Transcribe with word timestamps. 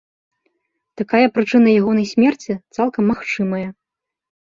Такая 1.01 1.27
прычына 1.35 1.69
ягонай 1.81 2.07
смерці 2.13 2.53
цалкам 2.75 3.03
магчымая. 3.11 3.61